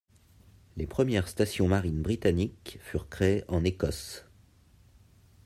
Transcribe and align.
Les 0.77 0.87
premières 0.87 1.27
stations 1.27 1.67
marines 1.67 2.01
britanniques 2.01 2.79
furent 2.81 3.07
créées 3.07 3.43
en 3.47 3.63
Écosse. 3.63 4.25